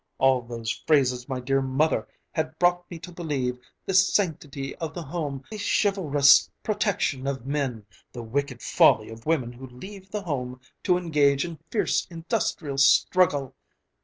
[0.17, 5.03] All those phrases my dear mother had brought me to believe, the sanctity of the
[5.03, 10.59] home, the chivalrous protection of men, the wicked folly of women who leave the home
[10.85, 13.53] to engage in fierce industrial struggle."...